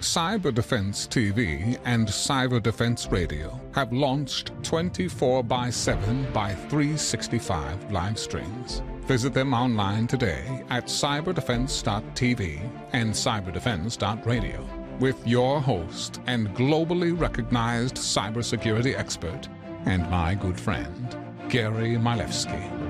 Cyber 0.00 0.54
Defense 0.54 1.06
TV 1.06 1.78
and 1.84 2.06
Cyber 2.06 2.62
Defense 2.62 3.08
Radio 3.08 3.60
have 3.74 3.92
launched 3.92 4.52
24 4.62 5.44
by 5.44 5.70
7 5.70 6.32
by 6.32 6.54
365 6.54 7.92
live 7.92 8.18
streams. 8.18 8.82
Visit 9.02 9.34
them 9.34 9.54
online 9.54 10.06
today 10.06 10.62
at 10.70 10.86
cyberdefense.tv 10.86 12.70
and 12.92 13.12
cyberdefense.radio 13.12 14.81
with 15.00 15.26
your 15.26 15.60
host 15.60 16.20
and 16.26 16.48
globally 16.56 17.18
recognized 17.18 17.96
cybersecurity 17.96 18.96
expert 18.98 19.48
and 19.86 20.08
my 20.10 20.34
good 20.34 20.58
friend, 20.58 21.16
Gary 21.48 21.96
Miliefsky. 21.96 22.81